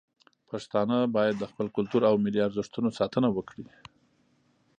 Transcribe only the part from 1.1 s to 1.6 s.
باید د